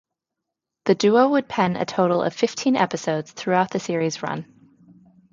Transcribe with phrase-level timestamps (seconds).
[0.85, 4.47] The duo would pen a total of fifteen episodes throughout the series' run.